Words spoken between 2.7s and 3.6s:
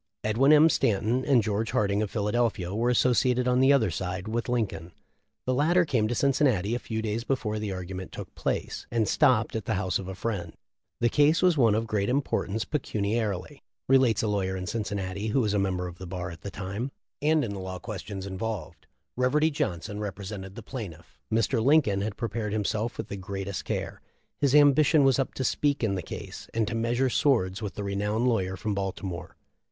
were associated on